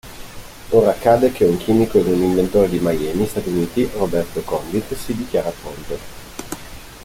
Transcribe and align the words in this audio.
Ora 0.69 0.89
accade 0.89 1.31
che 1.31 1.43
un 1.45 1.57
chimico 1.57 1.99
ed 1.99 2.07
un 2.07 2.23
inventore 2.23 2.67
di 2.67 2.79
Miami 2.81 3.27
(Stati 3.27 3.49
Uniti), 3.49 3.87
Roberto 3.93 4.41
Condit, 4.41 4.95
si 4.95 5.15
dichiara 5.15 5.51
pronto… 5.51 5.99